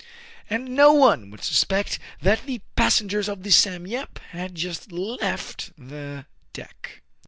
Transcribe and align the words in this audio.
And 0.49 0.69
no 0.69 0.93
one 0.93 1.29
would 1.29 1.43
suspect 1.43 1.99
that 2.23 2.47
the 2.47 2.61
passengers 2.75 3.29
of 3.29 3.43
the" 3.43 3.51
Sam 3.51 3.85
Yep" 3.85 4.17
had 4.31 4.55
just 4.55 4.91
left 4.91 5.71
the 5.77 6.25
deck. 6.53 7.03